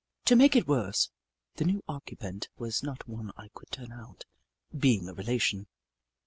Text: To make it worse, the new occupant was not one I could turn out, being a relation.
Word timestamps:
To 0.25 0.35
make 0.35 0.55
it 0.55 0.67
worse, 0.67 1.11
the 1.57 1.63
new 1.63 1.83
occupant 1.87 2.49
was 2.57 2.81
not 2.81 3.07
one 3.07 3.31
I 3.37 3.49
could 3.53 3.69
turn 3.69 3.91
out, 3.91 4.25
being 4.75 5.07
a 5.07 5.13
relation. 5.13 5.67